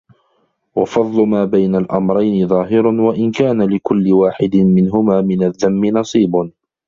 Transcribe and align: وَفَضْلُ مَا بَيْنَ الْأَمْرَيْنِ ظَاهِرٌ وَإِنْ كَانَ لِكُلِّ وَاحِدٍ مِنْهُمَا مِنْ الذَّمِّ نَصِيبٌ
وَفَضْلُ 0.75 1.27
مَا 1.27 1.45
بَيْنَ 1.45 1.75
الْأَمْرَيْنِ 1.75 2.47
ظَاهِرٌ 2.47 2.87
وَإِنْ 2.87 3.31
كَانَ 3.31 3.61
لِكُلِّ 3.61 4.13
وَاحِدٍ 4.13 4.55
مِنْهُمَا 4.55 5.21
مِنْ 5.21 5.43
الذَّمِّ 5.43 5.85
نَصِيبٌ 5.85 6.51